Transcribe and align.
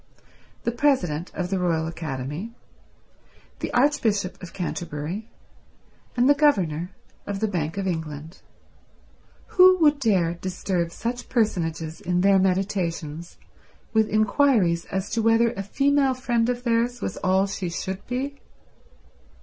The 0.63 0.71
President 0.71 1.31
of 1.35 1.51
the 1.51 1.59
Royal 1.59 1.85
Academy, 1.85 2.55
the 3.59 3.71
Archbishop 3.71 4.41
of 4.41 4.51
Canterbury, 4.51 5.29
and 6.17 6.27
the 6.27 6.33
Governor 6.33 6.89
of 7.27 7.39
the 7.39 7.47
Bank 7.47 7.77
of 7.77 7.85
England—who 7.85 9.77
would 9.77 9.99
dare 9.99 10.33
disturb 10.33 10.91
such 10.91 11.29
personages 11.29 12.01
in 12.01 12.21
their 12.21 12.39
meditations 12.39 13.37
with 13.93 14.09
inquiries 14.09 14.85
as 14.85 15.07
to 15.11 15.21
whether 15.21 15.51
a 15.51 15.61
female 15.61 16.15
friend 16.15 16.49
of 16.49 16.63
theirs 16.63 16.99
was 16.99 17.17
all 17.17 17.45
she 17.45 17.69
should 17.69 18.03
be? 18.07 18.41